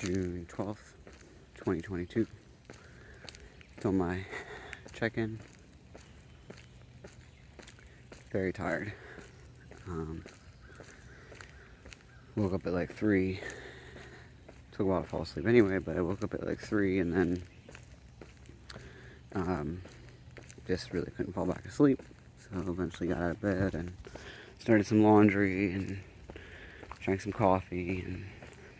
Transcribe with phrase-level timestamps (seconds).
[0.00, 0.92] June 12th,
[1.56, 2.24] 2022.
[3.80, 4.24] Till my
[4.92, 5.40] check-in.
[8.30, 8.92] Very tired.
[9.88, 10.24] Um,
[12.36, 13.40] woke up at like 3.
[14.70, 17.12] Took a while to fall asleep anyway, but I woke up at like 3 and
[17.12, 17.42] then
[19.34, 19.82] um,
[20.68, 22.00] just really couldn't fall back asleep.
[22.38, 23.90] So eventually got out of bed and
[24.60, 25.98] started some laundry and
[27.00, 28.04] drank some coffee.
[28.06, 28.24] And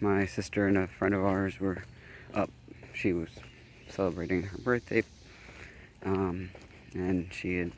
[0.01, 1.83] my sister and a friend of ours were
[2.35, 2.51] up.
[2.95, 3.29] She was
[3.89, 5.03] celebrating her birthday.
[6.05, 6.51] Um,
[6.95, 7.73] and she had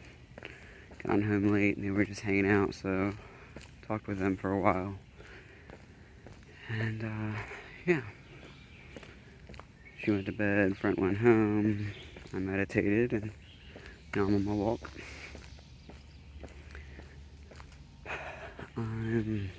[1.07, 2.75] gone home late and they were just hanging out.
[2.75, 3.13] So
[3.87, 4.95] talked with them for a while.
[6.69, 7.39] And uh,
[7.87, 8.03] yeah.
[10.03, 11.93] She went to bed, Front went home.
[12.33, 13.31] I meditated and
[14.15, 14.91] now I'm on my walk.
[18.77, 19.51] I'm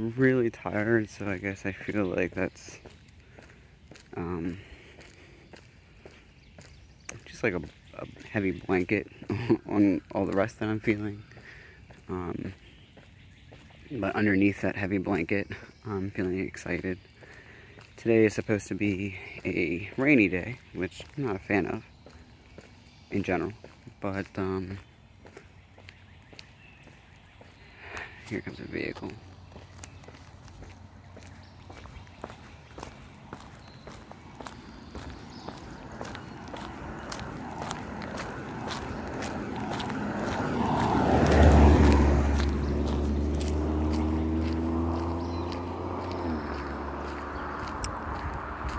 [0.00, 2.78] really tired, so I guess I feel like that's
[4.16, 4.58] um,
[7.26, 7.60] just like a,
[7.98, 9.08] a heavy blanket
[9.68, 11.22] on all the rest that I'm feeling.
[12.08, 12.54] Um,
[13.90, 15.48] but underneath that heavy blanket,
[15.86, 16.98] I'm feeling excited.
[17.96, 21.84] Today is supposed to be a rainy day, which I'm not a fan of
[23.10, 23.52] in general.
[24.00, 24.78] But um,
[28.26, 29.10] here comes a vehicle.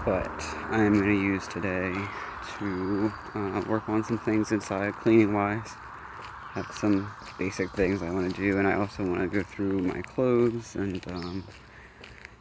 [0.06, 1.94] but I am going to use today
[2.58, 5.76] to uh, work on some things inside cleaning wise.
[6.54, 9.80] Have some basic things I want to do, and I also want to go through
[9.82, 11.44] my clothes and um,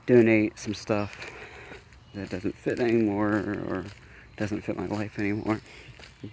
[0.06, 1.30] donate some stuff
[2.14, 3.30] that doesn't fit anymore
[3.68, 3.84] or
[4.36, 5.60] doesn't fit my life anymore.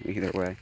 [0.05, 0.55] Either way.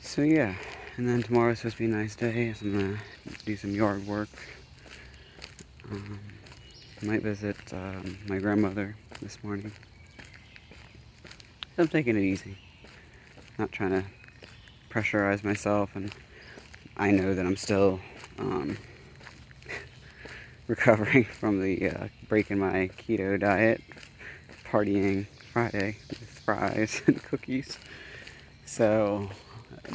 [0.00, 0.54] So, yeah,
[0.96, 2.98] and then tomorrow's supposed to be a nice day, so I'm
[3.28, 4.30] to do some yard work.
[5.90, 6.18] Um,
[7.02, 9.70] might visit um, my grandmother this morning.
[11.78, 12.56] I'm taking it easy.
[13.58, 14.04] Not trying to
[14.88, 16.10] pressurize myself, and
[16.96, 18.00] I know that I'm still
[18.38, 18.78] um,
[20.68, 23.82] recovering from the uh, breaking my keto diet,
[24.64, 27.78] partying Friday with fries and cookies.
[28.64, 29.28] So,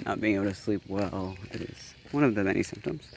[0.06, 3.10] not being able to sleep well is one of the many symptoms.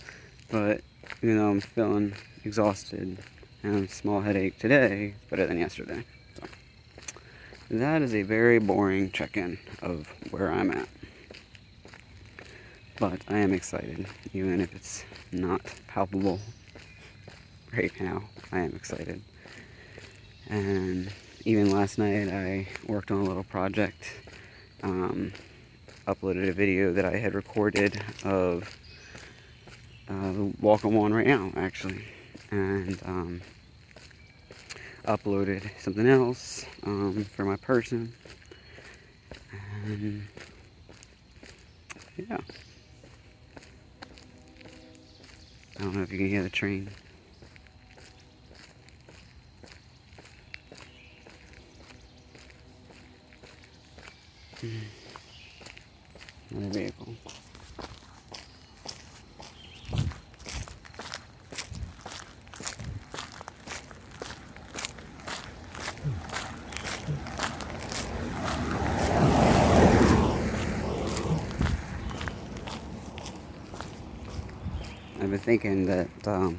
[0.50, 0.80] But
[1.22, 2.14] even though I'm feeling
[2.44, 3.18] exhausted
[3.62, 6.04] and a small headache today, better than yesterday.
[7.78, 10.88] That is a very boring check-in of where I'm at.
[13.00, 16.38] But I am excited, even if it's not palpable
[17.76, 18.22] right now.
[18.52, 19.20] I am excited.
[20.48, 21.10] And
[21.44, 24.04] even last night, I worked on a little project.
[24.84, 25.32] Um,
[26.06, 28.78] uploaded a video that I had recorded of
[30.08, 32.04] uh, the walk I'm on right now, actually.
[32.52, 33.40] And um,
[35.06, 38.12] uploaded something else um, for my person.
[39.86, 40.26] And
[42.16, 42.38] yeah.
[45.76, 46.88] I don't know if you can hear the train.
[56.50, 57.14] Another vehicle.
[75.44, 76.56] Thinking that um,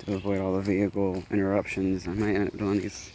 [0.00, 3.10] to avoid all the vehicle interruptions, I might end up doing these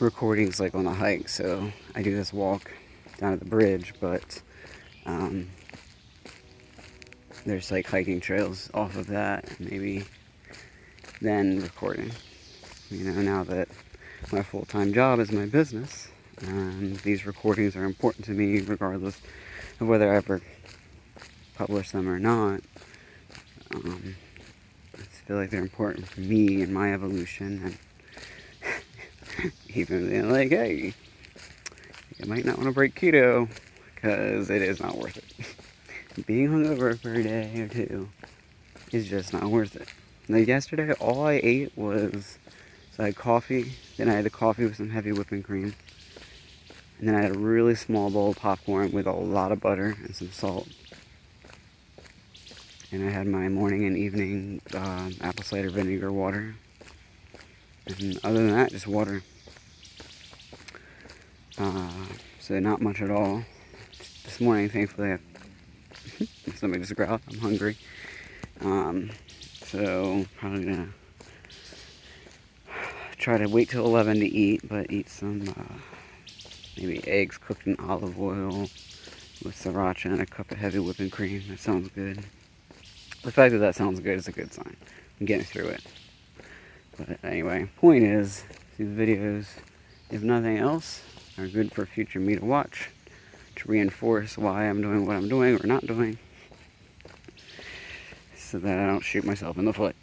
[0.00, 1.30] recordings like on a hike.
[1.30, 2.70] So I do this walk
[3.16, 4.42] down at the bridge, but
[5.06, 5.48] um,
[7.46, 9.58] there's like hiking trails off of that.
[9.58, 10.04] Maybe
[11.22, 12.12] then recording.
[12.90, 13.68] You know, now that
[14.30, 16.08] my full time job is my business,
[16.42, 19.22] and these recordings are important to me regardless
[19.80, 20.42] of whether I ever
[21.66, 22.60] publish them or not.
[23.72, 24.16] Um,
[24.94, 27.78] I feel like they're important for me and my evolution,
[28.64, 30.92] and even being like, hey,
[32.18, 33.48] you might not want to break keto
[33.94, 36.26] because it is not worth it.
[36.26, 38.08] Being hungover for a day or two
[38.90, 39.88] is just not worth it.
[40.28, 42.38] Like yesterday, all I ate was
[42.90, 45.74] so I had coffee, then I had the coffee with some heavy whipping cream,
[46.98, 49.96] and then I had a really small bowl of popcorn with a lot of butter
[50.04, 50.68] and some salt
[52.92, 56.54] and I had my morning and evening uh, apple cider vinegar water.
[57.86, 59.22] And other than that, just water.
[61.56, 61.90] Uh,
[62.38, 63.44] so not much at all.
[64.24, 65.18] This morning, thankfully, I,
[66.54, 67.22] somebody just growled.
[67.30, 67.78] I'm hungry.
[68.60, 69.10] Um,
[69.64, 70.88] so probably gonna
[73.16, 75.74] try to wait till 11 to eat, but eat some uh,
[76.76, 78.68] maybe eggs cooked in olive oil
[79.42, 81.42] with sriracha and a cup of heavy whipping cream.
[81.48, 82.22] That sounds good.
[83.22, 84.76] The fact that that sounds good is a good sign.
[85.20, 85.82] I'm getting through it.
[86.98, 88.42] But anyway, point is,
[88.76, 89.46] these videos,
[90.10, 91.02] if nothing else,
[91.38, 92.90] are good for future me to watch
[93.56, 96.18] to reinforce why I'm doing what I'm doing or not doing
[98.36, 99.94] so that I don't shoot myself in the foot.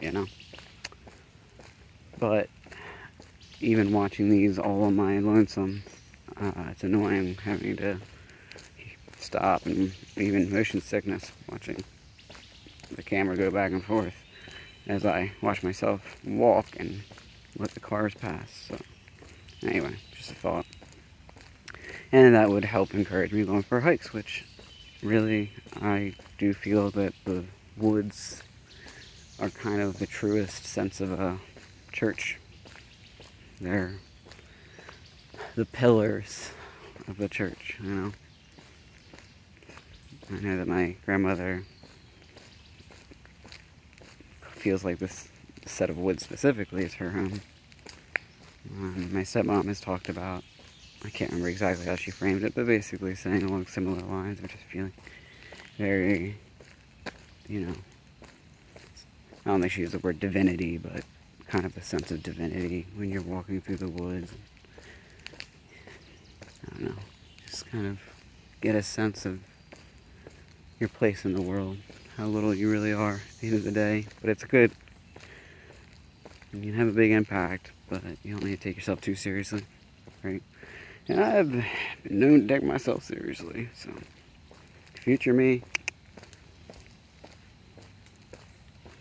[0.00, 0.26] You know?
[2.18, 2.48] But
[3.60, 5.82] even watching these all on my lonesome,
[6.40, 7.98] uh, it's annoying having to
[9.26, 11.82] stop and even motion sickness watching
[12.92, 14.14] the camera go back and forth
[14.86, 17.02] as I watch myself walk and
[17.58, 18.68] let the cars pass.
[18.68, 18.78] So,
[19.66, 20.66] anyway, just a thought.
[22.12, 24.44] And that would help encourage me going for hikes, which
[25.02, 25.50] really
[25.82, 27.44] I do feel that the
[27.76, 28.44] woods
[29.40, 31.38] are kind of the truest sense of a
[31.92, 32.38] church.
[33.60, 33.96] They're
[35.56, 36.50] the pillars
[37.08, 38.12] of the church, you know.
[40.28, 41.62] I know that my grandmother
[44.50, 45.28] feels like this
[45.66, 47.40] set of woods specifically is her home.
[48.72, 50.42] Um, my stepmom has talked about,
[51.04, 54.48] I can't remember exactly how she framed it, but basically saying along similar lines, or
[54.48, 54.92] just feeling
[55.78, 56.36] very,
[57.48, 57.74] you know,
[59.44, 61.04] I don't think she used the word divinity, but
[61.46, 64.32] kind of a sense of divinity when you're walking through the woods.
[66.64, 66.96] I don't know,
[67.46, 68.00] just kind of
[68.60, 69.38] get a sense of
[70.78, 71.78] your place in the world,
[72.16, 74.06] how little you really are at the end of the day.
[74.20, 74.72] But it's good.
[76.52, 79.62] You can have a big impact, but you don't need to take yourself too seriously,
[80.22, 80.42] right?
[81.08, 81.64] And I've been
[82.08, 83.90] known to take myself seriously, so
[84.94, 85.62] future me,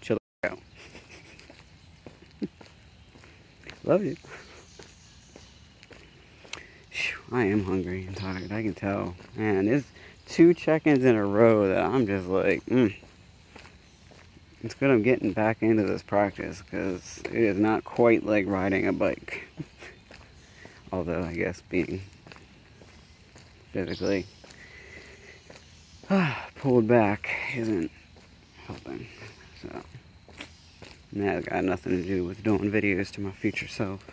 [0.02, 0.60] chill out.
[3.84, 4.16] Love you.
[7.32, 8.52] I am hungry and tired.
[8.52, 9.16] I can tell.
[9.36, 9.84] Man, there's
[10.26, 12.96] two check-ins in a row that I'm just like, mm.
[14.64, 18.88] It's good I'm getting back into this practice because it is not quite like riding
[18.88, 19.48] a bike.
[20.92, 22.02] Although I guess being
[23.72, 24.26] physically
[26.56, 27.92] pulled back isn't
[28.66, 29.08] helping.
[29.62, 29.82] So
[31.14, 34.04] that's got nothing to do with doing videos to my future self.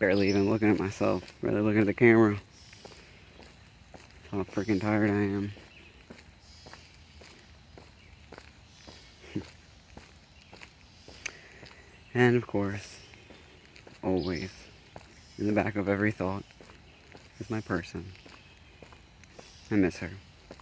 [0.00, 2.38] Barely even looking at myself, barely looking at the camera.
[4.32, 5.52] How freaking tired I am.
[12.14, 12.96] and of course,
[14.02, 14.50] always,
[15.36, 16.44] in the back of every thought,
[17.38, 18.06] is my person.
[19.70, 20.12] I miss her.
[20.50, 20.54] I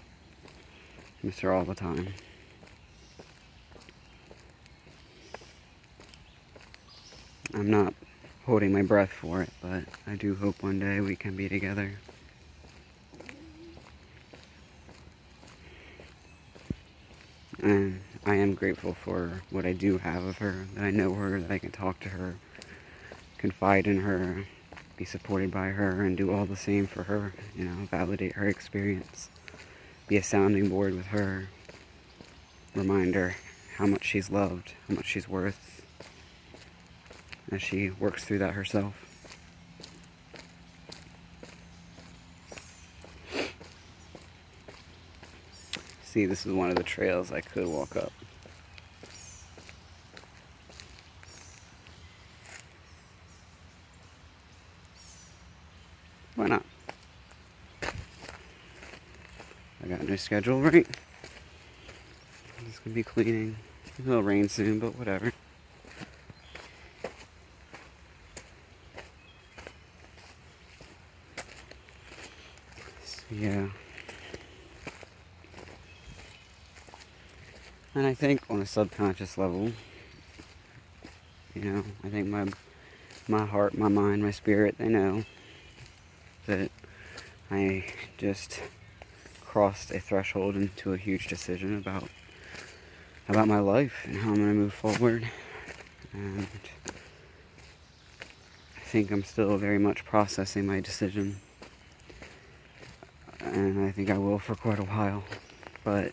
[1.23, 2.09] miss her all the time.
[7.55, 7.95] I'm not
[8.49, 11.93] holding my breath for it, but I do hope one day we can be together.
[17.63, 21.39] And I am grateful for what I do have of her, that I know her,
[21.39, 22.37] that I can talk to her,
[23.37, 24.47] confide in her,
[24.97, 28.49] be supported by her, and do all the same for her, you know, validate her
[28.49, 29.29] experience,
[30.07, 31.49] be a sounding board with her,
[32.75, 33.37] remind her
[33.77, 35.78] how much she's loved, how much she's worth,
[37.51, 38.95] as she works through that herself.
[46.05, 48.13] See, this is one of the trails I could walk up.
[56.35, 56.65] Why not?
[59.83, 60.87] I got a new schedule, right?
[62.67, 63.57] It's gonna be cleaning.
[63.99, 65.33] It'll rain soon, but whatever.
[73.31, 73.69] Yeah.
[77.95, 79.73] And I think on a subconscious level,
[81.55, 82.47] you know, I think my
[83.27, 85.25] my heart, my mind, my spirit, they know
[86.47, 86.71] that
[87.51, 87.85] I
[88.17, 88.61] just
[89.45, 92.09] crossed a threshold into a huge decision about
[93.29, 95.29] about my life and how I'm going to move forward.
[96.13, 96.47] And
[98.77, 101.37] I think I'm still very much processing my decision
[103.41, 105.25] and I think I will for quite a while.
[105.85, 106.13] But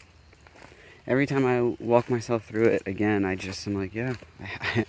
[1.07, 4.15] every time I walk myself through it again, I just am like, yeah,
[4.61, 4.85] I,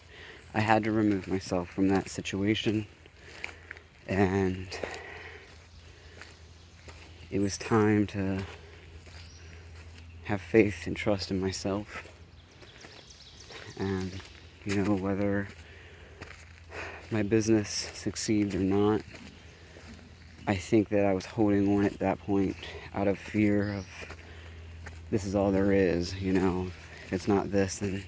[0.55, 2.87] I had to remove myself from that situation,
[4.09, 4.67] and
[7.31, 8.43] it was time to
[10.25, 12.09] have faith and trust in myself.
[13.79, 14.11] And,
[14.65, 15.49] you know, whether
[17.11, 19.03] my business succeeds or not,
[20.47, 22.57] I think that I was holding on at that point
[22.95, 23.87] out of fear of
[25.11, 26.71] this is all there is, you know.
[27.07, 28.05] If it's not this, then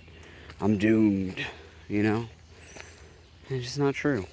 [0.61, 1.45] I'm doomed,
[1.89, 2.29] you know.
[3.49, 4.27] And it's just not true.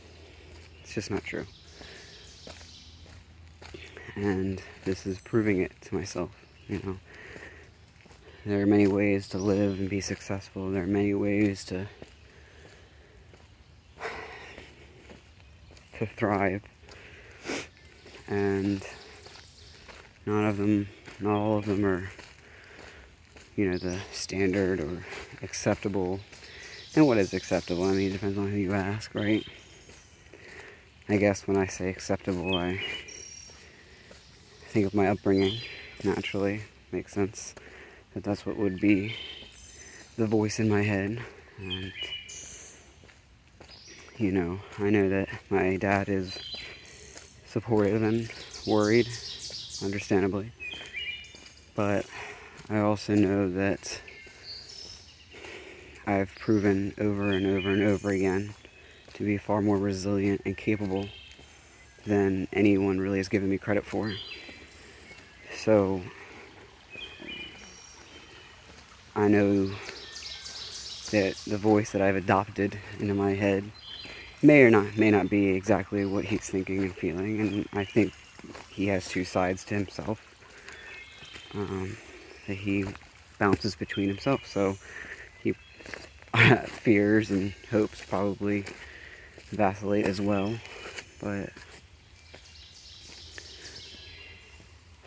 [0.82, 1.46] It's just not true.
[4.16, 6.32] And this is proving it to myself,
[6.68, 6.98] you know.
[8.46, 10.70] There are many ways to live and be successful.
[10.72, 11.88] There are many ways to
[16.00, 16.62] to thrive.
[18.28, 18.86] And
[20.26, 20.88] none of them,
[21.20, 22.10] not all of them are,
[23.56, 25.06] you know, the standard or
[25.42, 26.20] acceptable.
[26.96, 27.84] And what is acceptable?
[27.86, 29.46] I mean, it depends on who you ask, right?
[31.08, 32.82] I guess when I say acceptable, I
[34.70, 35.60] think of my upbringing
[36.04, 36.64] naturally.
[36.92, 37.56] Makes sense
[38.14, 39.16] that that's what would be
[40.18, 41.20] the voice in my head.
[41.58, 41.92] And
[44.18, 46.38] you know, I know that my dad is
[47.46, 48.30] supportive and
[48.66, 49.08] worried,
[49.84, 50.52] understandably.
[51.76, 52.06] But
[52.68, 54.02] I also know that
[56.08, 58.56] I've proven over and over and over again
[59.14, 61.08] to be far more resilient and capable
[62.06, 64.14] than anyone really has given me credit for.
[65.56, 66.02] So
[69.16, 69.68] I know
[71.12, 73.72] that the voice that I've adopted into my head
[74.42, 78.14] may or not may not be exactly what he's thinking and feeling, and I think
[78.70, 80.20] he has two sides to himself
[81.54, 81.96] um,
[82.54, 82.86] he
[83.40, 84.46] bounces between himself.
[84.46, 84.78] So
[85.44, 85.56] he
[86.66, 88.66] fears and hopes probably
[89.52, 90.56] vacillate as well,
[91.22, 91.50] but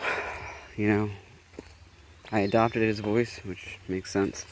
[0.76, 1.10] you know,
[2.30, 4.44] I adopted his voice, which makes sense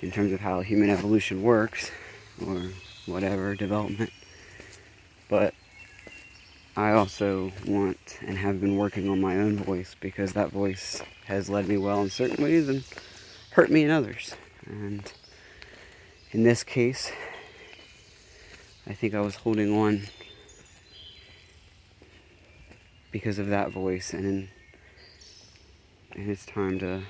[0.00, 1.90] in terms of how human evolution works,
[2.46, 2.70] or
[3.06, 4.10] whatever development.
[5.28, 5.54] But
[6.78, 11.50] I also want and have been working on my own voice because that voice has
[11.50, 12.84] led me well in certain ways and
[13.50, 14.36] hurt me in others.
[14.64, 15.12] And
[16.30, 17.10] in this case,
[18.86, 20.02] I think I was holding on
[23.10, 24.48] because of that voice and,
[26.12, 27.02] and it's time to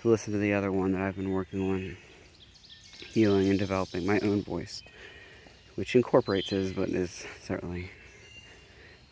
[0.00, 1.98] to listen to the other one that I've been working on
[3.06, 4.82] healing and developing my own voice,
[5.74, 7.90] which incorporates his, but is certainly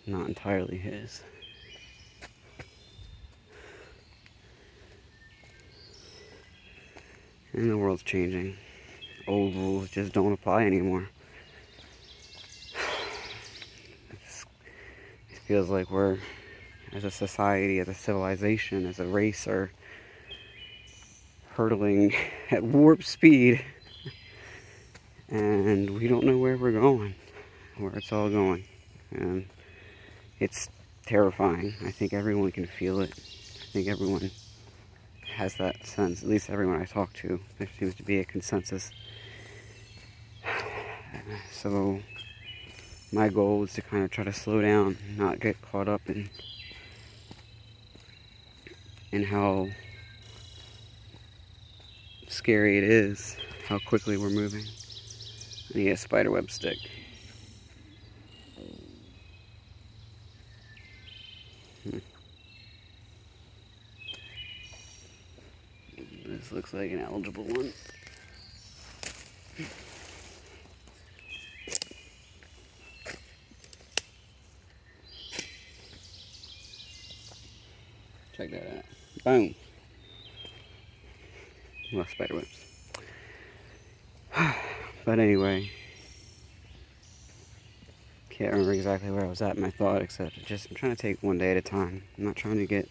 [0.06, 1.22] not entirely his.
[7.52, 8.56] And the world's changing.
[9.26, 11.08] Old rules just don't apply anymore.
[15.30, 16.18] it feels like we're,
[16.92, 19.70] as a society, as a civilization, as a race, are
[21.50, 22.14] hurtling
[22.50, 23.62] at warp speed
[25.32, 27.14] and we don't know where we're going,
[27.78, 28.64] where it's all going.
[29.12, 29.46] And
[30.38, 30.68] it's
[31.06, 31.74] terrifying.
[31.84, 33.10] I think everyone can feel it.
[33.10, 34.30] I think everyone
[35.36, 37.40] has that sense, at least everyone I talk to.
[37.58, 38.90] There seems to be a consensus.
[41.52, 42.00] So,
[43.12, 46.28] my goal is to kind of try to slow down, not get caught up in
[49.12, 49.68] in how
[52.28, 53.36] scary it is,
[53.68, 54.64] how quickly we're moving.
[55.74, 56.78] I need a spiderweb stick.
[61.84, 62.00] This
[66.52, 67.72] looks like an eligible one.
[78.36, 78.84] Check that out.
[79.24, 79.54] Boom.
[81.92, 82.58] Well, spiderwebs.
[85.04, 85.68] But anyway,
[88.42, 91.00] can't remember exactly where I was at in my thought, except just I'm trying to
[91.00, 92.02] take one day at a time.
[92.18, 92.88] I'm not trying to get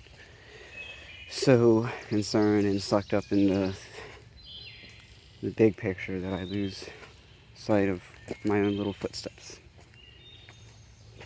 [1.30, 3.76] so concerned and sucked up in the
[5.44, 6.86] the big picture that I lose
[7.54, 8.02] sight of
[8.46, 9.60] my own little footsteps.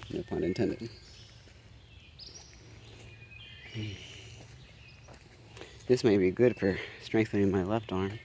[0.09, 0.89] No pun intended.
[5.87, 8.17] This may be good for strengthening my left arm,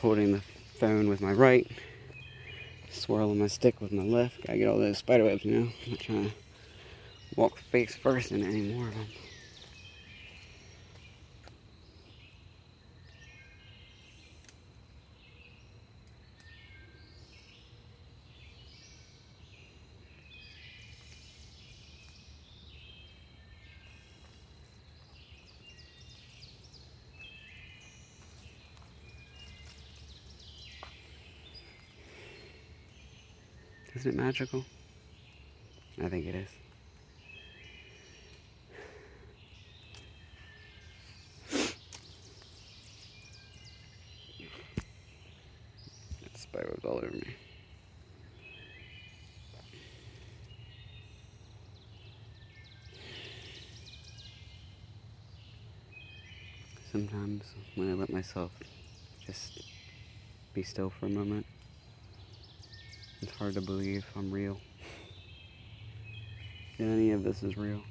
[0.00, 0.42] holding the
[0.78, 1.68] phone with my right,
[2.90, 4.46] swirling my stick with my left.
[4.46, 5.68] Gotta get all those spider webs, you know.
[5.84, 6.34] I'm not trying to
[7.36, 9.06] walk face first in any more of them.
[34.06, 34.64] Isn't it magical?
[36.00, 36.48] I think it is.
[46.36, 47.34] Spiraled all over me.
[56.92, 57.42] Sometimes
[57.74, 58.52] when I let myself
[59.26, 59.64] just
[60.54, 61.45] be still for a moment,
[63.22, 64.60] it's hard to believe I'm real.
[66.78, 67.82] That any of this is real.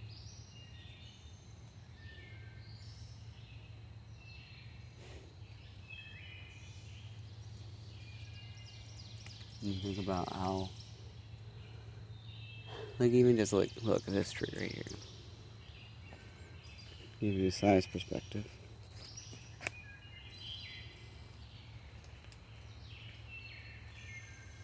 [9.63, 10.69] And think about how,
[12.99, 14.83] like even just like look at this tree right here.
[17.19, 18.45] Give you a size perspective.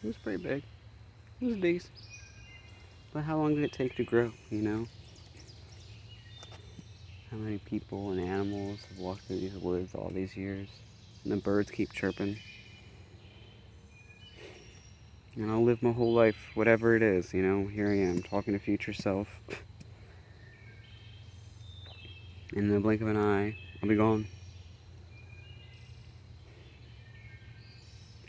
[0.04, 0.64] It was pretty big.
[1.40, 1.92] It was decent.
[3.14, 4.88] But how long did it take to grow, you know?
[7.30, 10.70] How many people and animals have walked through these woods all these years?
[11.24, 12.40] And the birds keep chirping.
[15.36, 18.54] And I'll live my whole life, whatever it is, you know, here I am, talking
[18.54, 19.28] to future self.
[22.54, 24.28] In the blink of an eye, I'll be gone.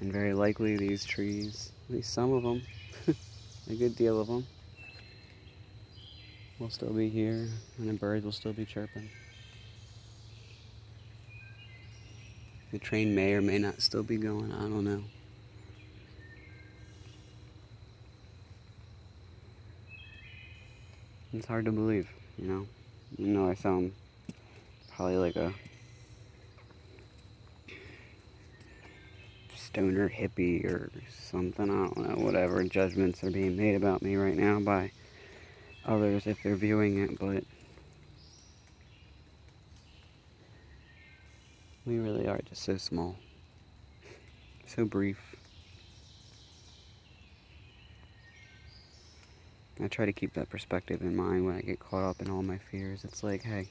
[0.02, 2.66] And very likely these trees, at least some of them,
[3.70, 4.48] a good deal of them,
[6.58, 9.08] will still be here and the birds will still be chirping.
[12.72, 15.04] The train may or may not still be going, I don't know.
[21.32, 22.66] It's hard to believe, you know.
[23.18, 23.92] You know I sound
[24.96, 25.54] probably like a
[29.72, 31.64] stoner hippie or something.
[31.64, 34.92] I don't know, whatever judgments are being made about me right now by
[35.86, 37.42] others if they're viewing it, but
[41.86, 43.16] we really are just so small,
[44.66, 45.36] so brief.
[49.82, 52.42] I try to keep that perspective in mind when I get caught up in all
[52.42, 53.04] my fears.
[53.04, 53.68] It's like, hey,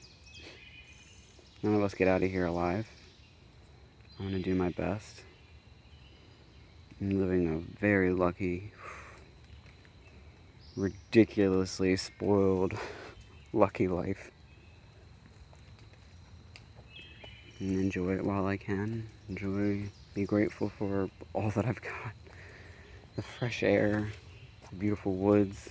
[1.62, 2.88] none of us get out of here alive.
[4.18, 5.22] I'm going to do my best.
[7.02, 8.70] I'm living a very lucky,
[10.76, 12.74] ridiculously spoiled,
[13.52, 14.30] lucky life.
[17.58, 19.08] And enjoy it while I can.
[19.28, 19.82] Enjoy,
[20.14, 22.12] be grateful for all that I've got.
[23.16, 24.06] The fresh air,
[24.70, 25.70] the beautiful woods,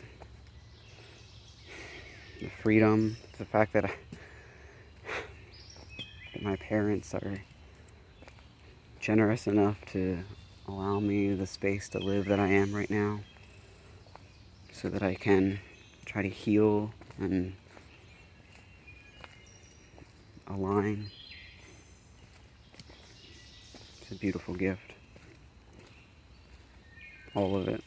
[2.42, 3.94] the freedom, the fact that, I,
[6.34, 7.42] that my parents are
[9.00, 10.26] generous enough to
[10.68, 13.22] allow me the space to live that I am right now
[14.72, 15.60] so that I can
[16.06, 17.54] try to heal and
[20.48, 21.10] align.
[24.02, 24.94] It's a beautiful gift.
[27.36, 27.84] All of it.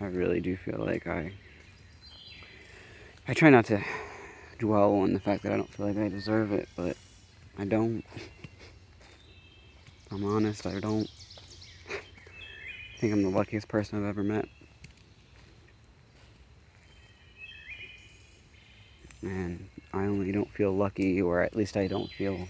[0.00, 1.32] I really do feel like I
[3.26, 3.82] I try not to
[4.58, 6.96] dwell on the fact that I don't feel like I deserve it, but
[7.58, 8.04] I don't.
[10.10, 11.10] I'm honest, I don't.
[11.88, 14.46] I think I'm the luckiest person I've ever met.
[19.22, 22.48] And I only don't feel lucky, or at least I don't feel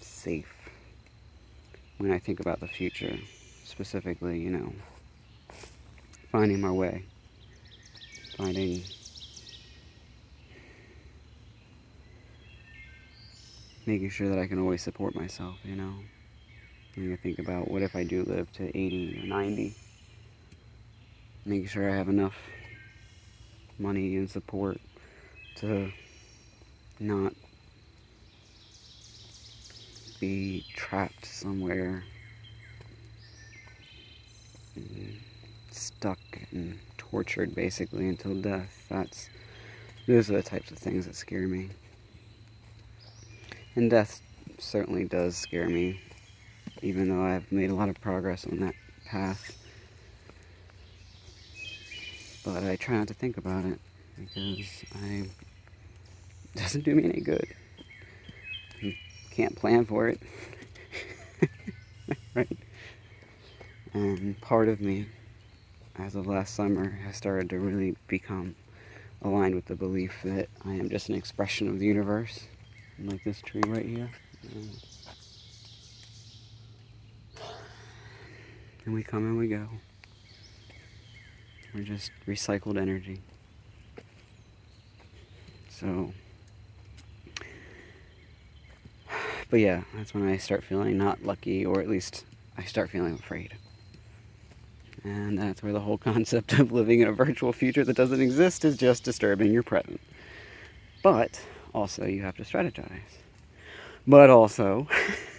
[0.00, 0.52] safe
[1.98, 3.16] when I think about the future,
[3.64, 4.72] specifically, you know,
[6.30, 7.04] finding my way
[8.36, 8.82] finding
[13.86, 15.92] making sure that I can always support myself, you know.
[16.96, 19.74] When I think about what if I do live to 80 or 90,
[21.44, 22.36] making sure I have enough
[23.78, 24.80] money and support
[25.56, 25.90] to
[27.00, 27.34] not
[30.20, 32.04] be trapped somewhere
[35.70, 36.18] stuck
[36.52, 36.78] and
[37.14, 38.86] tortured basically until death.
[38.88, 39.28] That's
[40.08, 41.68] those are the types of things that scare me.
[43.76, 44.20] And death
[44.58, 46.00] certainly does scare me
[46.82, 48.74] even though I've made a lot of progress on that
[49.04, 49.56] path.
[52.44, 53.78] But I try not to think about it
[54.18, 55.30] because I it
[56.56, 57.46] doesn't do me any good.
[58.80, 58.92] You
[59.30, 60.20] can't plan for it.
[62.34, 62.58] right?
[63.92, 65.06] And part of me,
[65.98, 68.54] as of last summer, has started to really become
[69.22, 72.46] aligned with the belief that I am just an expression of the universe,
[72.98, 74.10] like this tree right here.
[78.84, 79.68] And we come and we go.
[81.74, 83.20] We're just recycled energy.
[85.70, 86.12] So,
[89.50, 92.24] but yeah, that's when I start feeling not lucky, or at least
[92.56, 93.54] I start feeling afraid.
[95.04, 98.64] And that's where the whole concept of living in a virtual future that doesn't exist
[98.64, 100.00] is just disturbing your present.
[101.02, 101.40] But
[101.74, 103.00] also, you have to strategize.
[104.06, 104.88] But also,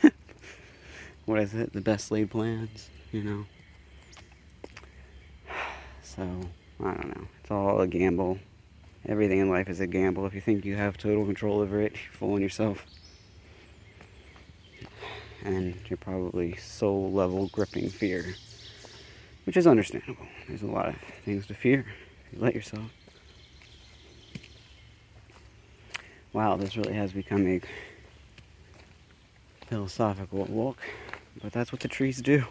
[1.26, 1.74] what is it?
[1.74, 3.46] The best laid plans, you know?
[6.04, 6.24] So,
[6.80, 7.28] I don't know.
[7.42, 8.40] It's all a gamble.
[9.06, 10.26] Everything in life is a gamble.
[10.26, 12.86] If you think you have total control over it, you're fooling yourself.
[15.44, 18.34] And you're probably soul level gripping fear,
[19.46, 20.26] which is understandable.
[20.48, 21.86] There's a lot of things to fear
[22.32, 22.92] you let yourself.
[26.34, 27.62] Wow, this really has become a
[29.68, 30.78] philosophical walk,
[31.42, 32.44] but that's what the trees do.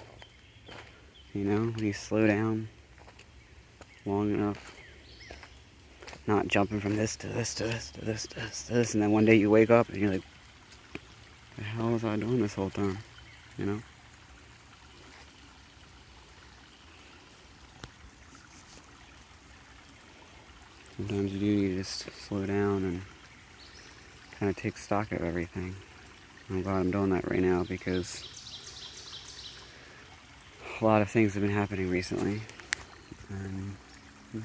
[1.34, 2.68] You know, when you slow down
[4.06, 4.74] long enough,
[6.26, 9.02] not jumping from this to this to this to this to this to this, and
[9.02, 10.22] then one day you wake up and you're like,
[11.56, 12.98] the hell was I doing this whole time?
[13.58, 13.82] You know?
[20.96, 23.02] Sometimes you do need to just slow down and
[24.38, 25.74] kind of take stock of everything.
[26.48, 28.22] I'm glad I'm doing that right now because
[30.80, 32.42] a lot of things have been happening recently.
[33.28, 33.76] And
[34.30, 34.40] hmm,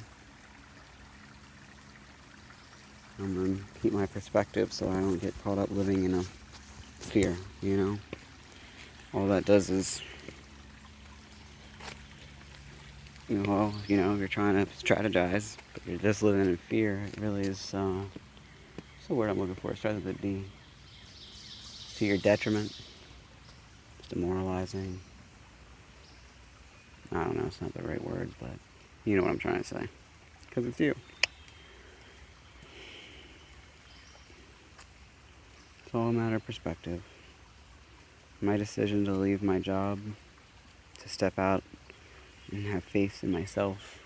[3.19, 6.23] I'm going to keep my perspective so I don't get caught up living in a
[6.99, 7.99] fear, you know?
[9.13, 10.01] All that does is,
[13.29, 17.03] you know, well, you know, you're trying to strategize, but you're just living in fear.
[17.13, 19.71] It really is, uh, what's the word I'm looking for?
[19.71, 20.43] It starts with D.
[21.97, 22.75] To your detriment.
[23.99, 24.99] It's demoralizing.
[27.11, 28.51] I don't know, it's not the right word, but
[29.05, 29.87] you know what I'm trying to say.
[30.47, 30.95] Because it's you.
[35.85, 37.03] It's all a matter of perspective.
[38.41, 39.99] My decision to leave my job,
[40.99, 41.63] to step out
[42.51, 43.99] and have faith in myself,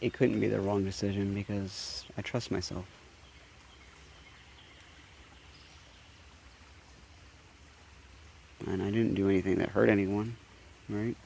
[0.00, 2.84] it couldn't be the wrong decision because I trust myself.
[8.66, 10.36] And I didn't do anything that hurt anyone,
[10.88, 11.16] right?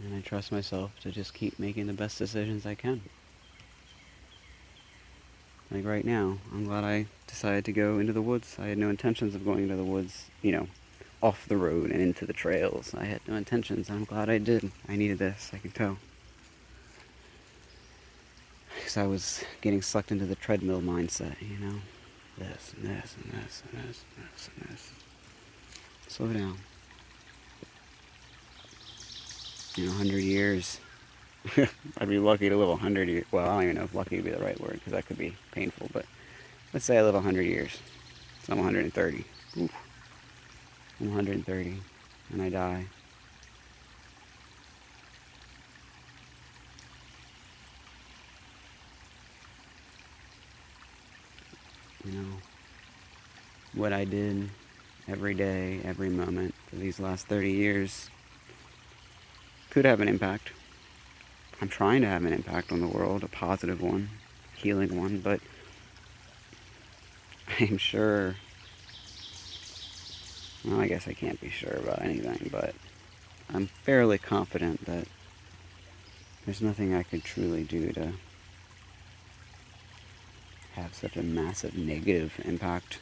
[0.00, 3.00] And I trust myself to just keep making the best decisions I can.
[5.70, 8.56] Like right now, I'm glad I decided to go into the woods.
[8.58, 10.68] I had no intentions of going into the woods, you know,
[11.22, 12.94] off the road and into the trails.
[12.94, 13.90] I had no intentions.
[13.90, 14.70] I'm glad I did.
[14.88, 15.98] I needed this, I can tell.
[18.76, 21.74] Because I was getting sucked into the treadmill mindset, you know?
[22.38, 24.92] This and this and this and this and this and this.
[26.06, 26.56] Slow down
[29.78, 30.80] you know, 100 years.
[31.98, 33.24] I'd be lucky to live 100 years.
[33.30, 35.18] Well, I don't even know if lucky would be the right word because that could
[35.18, 36.04] be painful, but
[36.72, 37.78] let's say I live 100 years.
[38.44, 39.24] So I'm 130.
[39.58, 39.70] Oof.
[41.00, 41.80] I'm 130
[42.32, 42.86] and I die.
[52.04, 52.26] You know,
[53.74, 54.48] what I did
[55.08, 58.08] every day, every moment for these last 30 years
[59.70, 60.52] could have an impact.
[61.60, 64.10] I'm trying to have an impact on the world, a positive one,
[64.56, 65.40] healing one, but
[67.60, 68.36] I'm sure.
[70.64, 72.74] Well, I guess I can't be sure about anything, but
[73.52, 75.06] I'm fairly confident that
[76.44, 78.12] there's nothing I could truly do to
[80.74, 83.00] have such a massive negative impact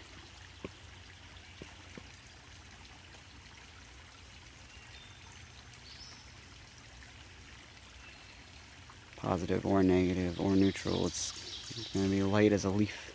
[9.26, 11.04] positive or negative or neutral.
[11.06, 11.32] It's,
[11.92, 13.12] going to be light as a leaf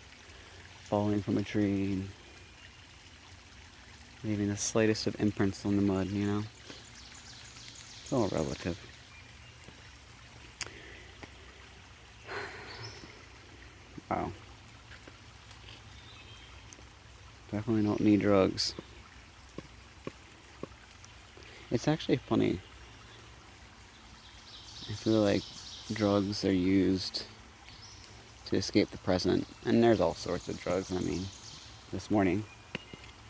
[0.84, 2.04] falling from a tree,
[4.24, 6.44] leaving the slightest of imprints on the mud, you know?
[8.04, 8.78] It's all relative.
[14.10, 14.32] Wow.
[17.52, 18.76] Definitely don't need drugs.
[21.72, 22.60] It's actually funny.
[24.90, 25.42] I feel like
[25.94, 27.24] drugs are used
[28.46, 29.48] to escape the present.
[29.66, 30.92] And there's all sorts of drugs.
[30.92, 31.26] I mean,
[31.92, 32.44] this morning,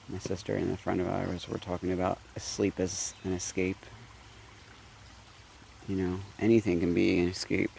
[0.09, 3.77] my sister and a friend of ours were talking about sleep as an escape.
[5.87, 7.71] You know, anything can be an escape.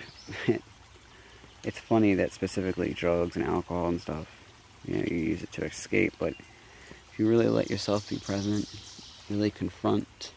[1.64, 4.26] it's funny that specifically drugs and alcohol and stuff,
[4.86, 6.34] you know, you use it to escape, but
[7.12, 8.68] if you really let yourself be present,
[9.30, 10.32] really confront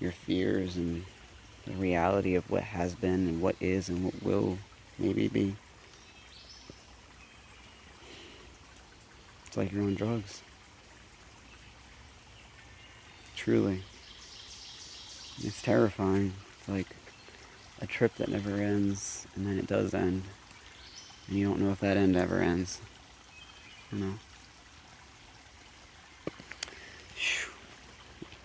[0.00, 1.04] your fears and
[1.66, 4.58] the reality of what has been and what is and what will
[4.98, 5.56] maybe be.
[9.46, 10.42] It's like you're on drugs.
[13.36, 13.82] Truly.
[15.42, 16.32] It's terrifying.
[16.58, 16.86] It's like
[17.80, 20.22] a trip that never ends and then it does end.
[21.28, 22.80] And you don't know if that end ever ends.
[23.90, 24.14] You know?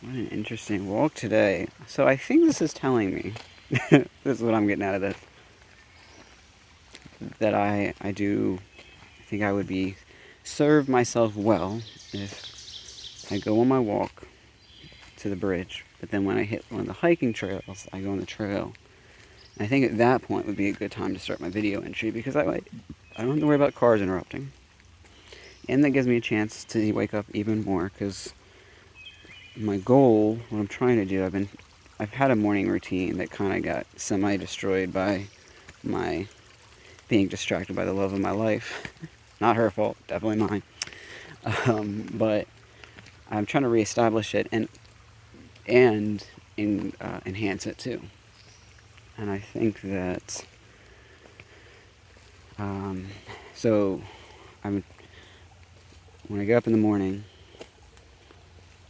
[0.06, 1.68] What an interesting walk today.
[1.88, 3.34] So I think this is telling me,
[3.90, 5.18] this is what I'm getting out of this,
[7.40, 8.60] that I, I do,
[9.20, 9.96] I think I would be,
[10.44, 11.82] serve myself well
[12.14, 14.28] if I go on my walk
[15.18, 18.12] to the bridge, but then when I hit one of the hiking trails, I go
[18.12, 18.74] on the trail.
[19.58, 21.82] And I think at that point would be a good time to start my video
[21.82, 22.62] entry because I, I
[23.18, 24.52] don't have to worry about cars interrupting.
[25.68, 28.36] And that gives me a chance to wake up even more because
[29.58, 31.50] my goal, what I'm trying to do, I've been,
[32.00, 35.28] I've had a morning routine that kind of got semi-destroyed by
[35.84, 36.28] my
[37.08, 38.84] being distracted by the love of my life.
[39.42, 40.64] Not her fault, definitely mine.
[41.68, 42.48] Um, but
[43.30, 44.68] I'm trying to reestablish it and
[45.68, 46.26] and
[46.58, 48.02] in, uh, enhance it too.
[49.18, 50.46] And I think that
[52.58, 53.08] um,
[53.54, 54.02] so
[54.64, 54.84] I'm
[56.28, 57.24] when I get up in the morning,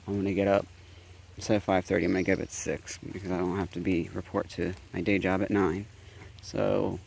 [0.07, 0.65] I'm to get up
[1.37, 4.09] instead of 5.30, I'm to get up at 6 because I don't have to be
[4.13, 5.85] report to my day job at 9.
[6.41, 6.99] So,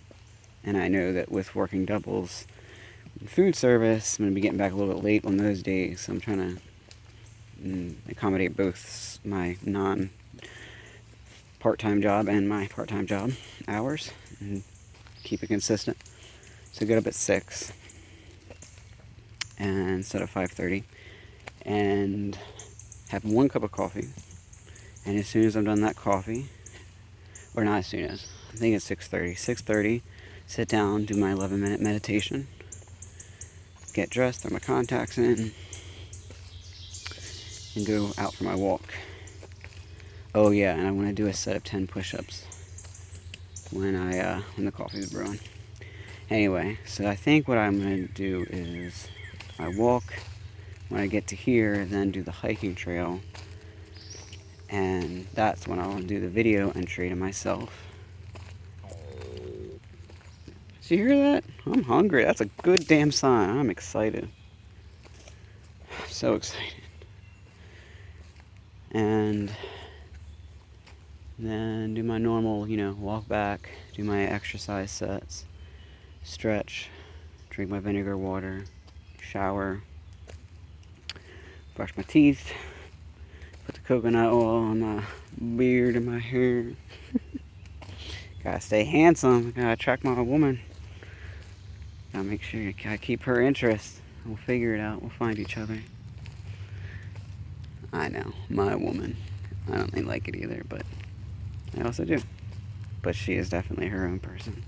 [0.64, 2.46] and I know that with working doubles
[3.26, 6.02] food service, I'm to be getting back a little bit late on those days.
[6.02, 6.60] So I'm trying to
[7.62, 10.10] mm, accommodate both my non
[11.58, 13.32] part-time job and my part-time job
[13.66, 14.62] hours and
[15.24, 15.96] keep it consistent.
[16.72, 17.72] So get up at 6
[19.58, 20.84] and instead of 5.30
[21.62, 22.38] and
[23.08, 24.08] have one cup of coffee,
[25.04, 26.46] and as soon as I'm done that coffee,
[27.54, 30.02] or not as soon as, I think it's 6.30, 6.30,
[30.46, 32.46] sit down, do my 11 minute meditation,
[33.94, 35.52] get dressed, throw my contacts in,
[37.74, 38.94] and go out for my walk.
[40.34, 42.44] Oh yeah, and I want to do a set of 10 push-ups
[43.70, 45.38] when I, uh, when the coffee's brewing.
[46.30, 49.08] Anyway, so I think what I'm going to do is
[49.58, 50.04] I walk,
[50.88, 53.20] when I get to here, then do the hiking trail.
[54.70, 57.84] And that's when I'll do the video entry to myself.
[60.82, 61.44] Did you hear that?
[61.66, 62.24] I'm hungry.
[62.24, 63.58] That's a good damn sign.
[63.58, 64.28] I'm excited.
[65.90, 66.72] I'm so excited.
[68.92, 69.52] And
[71.38, 75.44] then do my normal, you know, walk back, do my exercise sets,
[76.22, 76.88] stretch,
[77.50, 78.64] drink my vinegar water,
[79.20, 79.82] shower,
[81.78, 82.52] brush my teeth,
[83.64, 85.04] put the coconut oil on my
[85.56, 86.72] beard and my hair.
[88.42, 90.58] gotta stay handsome, gotta attract my woman.
[92.12, 94.00] Gotta make sure I keep her interest.
[94.26, 95.78] We'll figure it out, we'll find each other.
[97.92, 99.16] I know, my woman.
[99.72, 100.82] I don't really like it either, but
[101.78, 102.20] I also do.
[103.02, 104.64] But she is definitely her own person,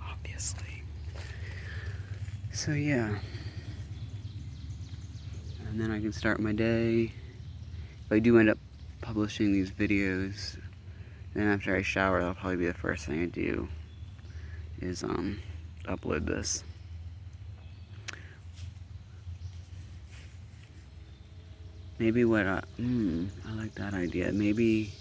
[0.00, 0.84] obviously.
[2.52, 3.18] So, yeah
[5.76, 7.12] and then I can start my day.
[8.06, 8.56] If I do end up
[9.02, 10.56] publishing these videos,
[11.34, 13.68] then after I shower, that'll probably be the first thing I do,
[14.80, 15.38] is um,
[15.84, 16.64] upload this.
[21.98, 24.32] Maybe what I, mm, I like that idea.
[24.32, 24.92] Maybe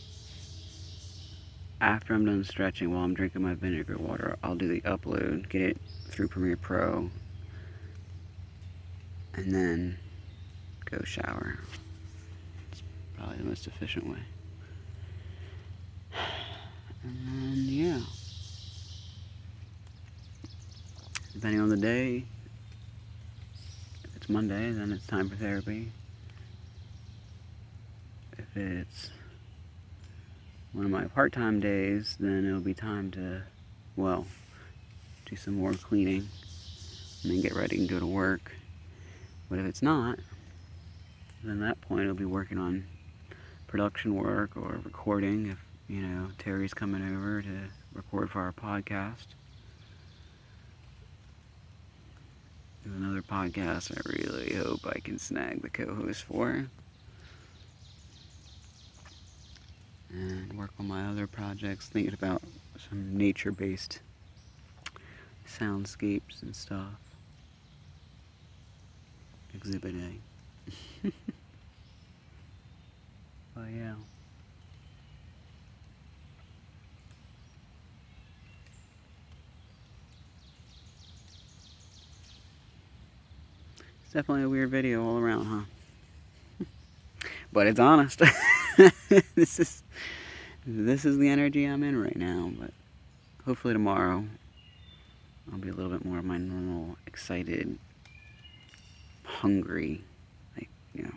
[1.79, 5.61] after I'm done stretching while I'm drinking my vinegar water, I'll do the upload, get
[5.61, 5.77] it
[6.09, 7.09] through Premiere Pro,
[9.35, 9.99] and then
[10.85, 11.57] go shower.
[12.71, 12.83] It's
[13.17, 14.19] probably the most efficient way.
[17.03, 17.99] And then, yeah.
[21.33, 22.25] Depending on the day,
[24.03, 25.91] if it's Monday, then it's time for therapy.
[28.37, 29.11] If it's
[30.71, 33.43] one of my part-time days, then it'll be time to,
[33.95, 34.25] well,
[35.25, 36.27] do some more cleaning
[37.23, 38.51] and then get ready and go to work.
[39.49, 40.19] But if it's not,
[41.45, 42.85] then at that point I'll be working on
[43.67, 47.59] production work or recording if, you know, Terry's coming over to
[47.93, 49.25] record for our podcast.
[52.83, 56.67] There's another podcast I really hope I can snag the co-host for.
[60.11, 62.41] And work on my other projects, thinking about
[62.89, 63.99] some nature-based
[65.47, 66.93] soundscapes and stuff.
[69.53, 71.11] Exhibit A.
[73.55, 73.93] but yeah.
[84.03, 86.65] It's definitely a weird video all around, huh?
[87.53, 88.21] but it's honest.
[89.35, 89.83] this is
[90.65, 92.71] this is the energy I'm in right now, but
[93.45, 94.25] hopefully tomorrow
[95.51, 97.77] I'll be a little bit more of my normal, excited,
[99.23, 100.01] hungry,
[100.57, 101.13] like, you know,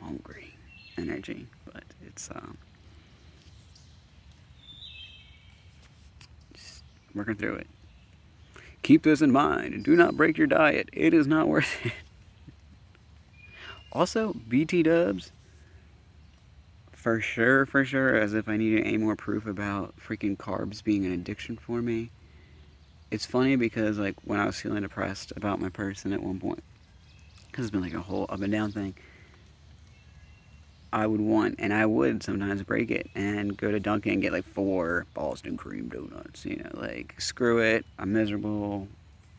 [0.00, 0.54] hungry
[0.98, 1.46] energy.
[1.72, 2.58] But it's, um,
[6.54, 6.82] just
[7.14, 7.66] working through it.
[8.82, 10.88] Keep this in mind and do not break your diet.
[10.92, 11.92] It is not worth it.
[13.92, 15.32] Also, BT dubs,
[16.92, 21.04] for sure, for sure, as if I needed any more proof about freaking carbs being
[21.04, 22.10] an addiction for me
[23.12, 26.64] it's funny because like when I was feeling depressed about my person at one point,
[27.46, 28.94] because it's been like a whole up and down thing.
[30.92, 34.32] I would want, and I would sometimes break it and go to Dunkin' and get
[34.32, 36.44] like four Boston cream donuts.
[36.44, 38.88] You know, like screw it, I'm miserable,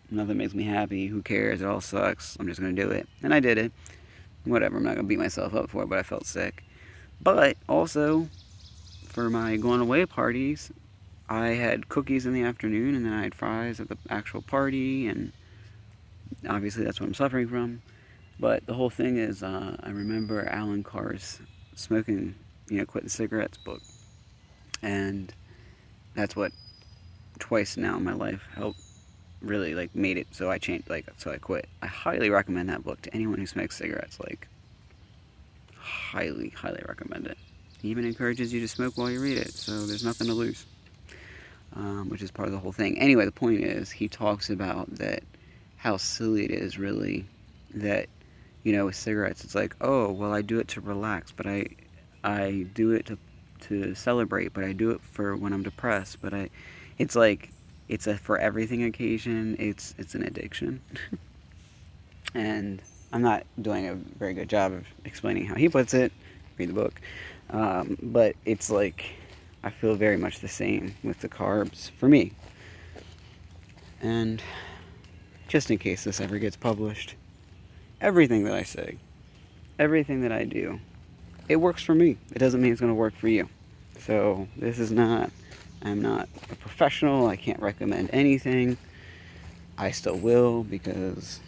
[0.09, 1.07] nothing makes me happy.
[1.07, 1.61] Who cares?
[1.61, 2.37] It all sucks.
[2.39, 3.71] I'm just gonna do it, and I did it.
[4.45, 4.77] Whatever.
[4.77, 6.63] I'm not gonna beat myself up for it, but I felt sick.
[7.21, 8.27] But also,
[9.05, 10.71] for my going away parties,
[11.29, 15.07] I had cookies in the afternoon and then I had fries at the actual party,
[15.07, 15.31] and
[16.49, 17.81] obviously that's what I'm suffering from.
[18.39, 21.39] But the whole thing is, uh, I remember Allen Carr's
[21.75, 22.35] smoking,
[22.67, 23.81] you know, quitting cigarettes book,
[24.81, 25.33] and
[26.15, 26.51] that's what
[27.39, 28.79] twice now in my life helped
[29.41, 31.67] really like made it so I changed like so I quit.
[31.81, 34.19] I highly recommend that book to anyone who smokes cigarettes.
[34.19, 34.47] Like,
[35.77, 37.37] highly, highly recommend it.
[37.81, 40.65] He even encourages you to smoke while you read it, so there's nothing to lose
[41.75, 42.97] um, which is part of the whole thing.
[42.99, 45.23] Anyway, the point is, he talks about that
[45.77, 47.25] how silly it is, really,
[47.73, 48.07] that
[48.63, 51.67] you know, with cigarettes, it's like, oh, well, I do it to relax, but I,
[52.23, 53.17] I do it to,
[53.61, 56.21] to celebrate, but I do it for when I'm depressed.
[56.21, 56.49] But I,
[56.97, 57.49] it's like,
[57.89, 59.55] it's a for everything occasion.
[59.59, 60.81] It's it's an addiction,
[62.33, 66.11] and I'm not doing a very good job of explaining how he puts it.
[66.57, 67.01] Read the book,
[67.49, 69.05] um, but it's like
[69.63, 72.31] I feel very much the same with the carbs for me.
[74.01, 74.41] And
[75.47, 77.15] just in case this ever gets published,
[78.03, 78.97] everything that I say,
[79.79, 80.79] everything that I do,
[81.47, 82.17] it works for me.
[82.33, 83.49] It doesn't mean it's going to work for you.
[83.99, 85.31] So this is not,
[85.81, 87.27] I'm not a professional.
[87.27, 88.77] I can't recommend anything.
[89.77, 91.39] I still will because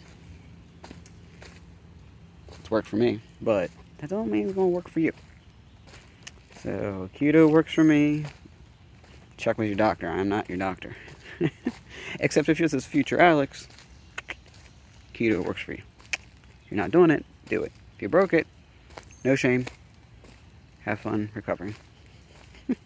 [2.58, 3.20] it's worked for me.
[3.40, 5.12] But that doesn't mean it's going to work for you.
[6.62, 8.24] So keto works for me.
[9.36, 10.08] Check with your doctor.
[10.08, 10.96] I'm not your doctor.
[12.20, 13.68] Except if you're this future Alex,
[15.12, 15.82] keto works for you.
[16.70, 17.72] You're not doing it, do it.
[17.96, 18.46] If you broke it,
[19.24, 19.66] no shame.
[20.84, 21.74] Have fun recovering.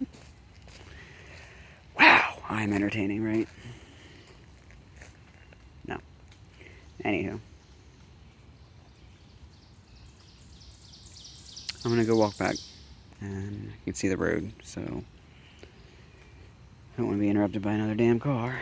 [1.98, 3.48] wow, I'm entertaining, right?
[5.86, 5.98] No.
[7.04, 7.40] Anywho.
[11.84, 12.56] I'm gonna go walk back
[13.20, 14.86] and you can see the road, so I
[16.96, 18.60] don't want to be interrupted by another damn car.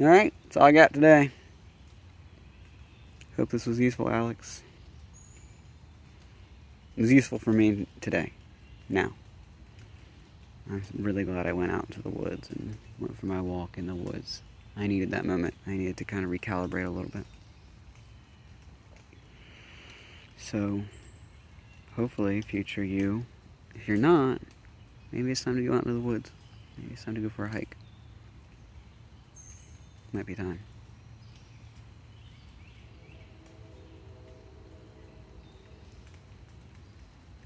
[0.00, 1.30] Alright, that's all I got today.
[3.38, 4.62] Hope this was useful, Alex.
[6.94, 8.34] It was useful for me today.
[8.86, 9.14] Now.
[10.68, 13.86] I'm really glad I went out into the woods and went for my walk in
[13.86, 14.42] the woods.
[14.76, 15.54] I needed that moment.
[15.66, 17.24] I needed to kind of recalibrate a little bit.
[20.36, 20.82] So,
[21.96, 23.24] hopefully, future you,
[23.74, 24.42] if you're not,
[25.12, 26.30] maybe it's time to go out into the woods.
[26.76, 27.74] Maybe it's time to go for a hike.
[30.14, 30.58] Might be time.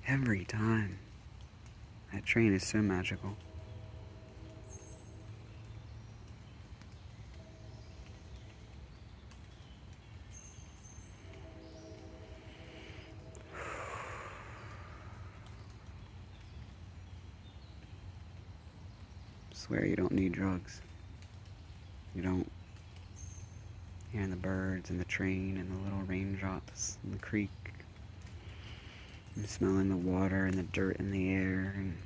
[0.08, 0.98] Every time.
[2.12, 3.36] That train is so magical.
[19.52, 20.80] swear you don't need drugs.
[22.16, 22.50] You don't
[24.10, 24.36] hearing the
[24.86, 27.50] birds and the train and the little raindrops in the creek.
[29.34, 31.96] And smelling the water and the dirt in the air and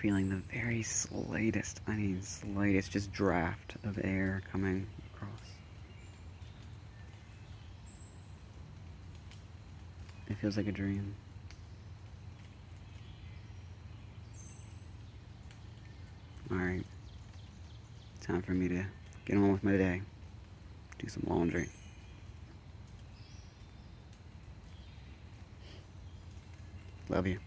[0.00, 5.30] feeling the very slightest, I mean slightest, just draft of air coming across.
[10.28, 11.14] It feels like a dream.
[16.50, 16.84] Alright.
[18.20, 18.84] Time for me to
[19.24, 20.02] get on with my day.
[21.02, 21.68] Do some laundry.
[27.08, 27.38] Love you.